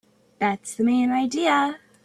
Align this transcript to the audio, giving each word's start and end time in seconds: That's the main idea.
That's 0.39 0.73
the 0.73 0.83
main 0.83 1.11
idea. 1.11 1.77